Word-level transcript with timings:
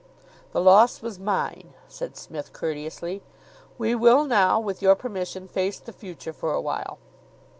"The 0.51 0.59
loss 0.61 1.03
was 1.03 1.19
mine," 1.19 1.75
said 1.87 2.17
Psmith 2.17 2.53
courteously. 2.53 3.21
"We 3.77 3.93
will 3.93 4.23
now, 4.23 4.59
with 4.59 4.81
your 4.81 4.95
permission, 4.95 5.47
face 5.47 5.77
the 5.79 5.93
future 5.93 6.33
for 6.33 6.53
awhile. 6.53 6.97